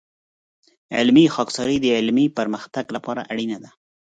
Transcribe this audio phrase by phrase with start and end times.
[0.97, 3.69] علمي خاکساري د علمي پرمختګ لپاره اړینه ده.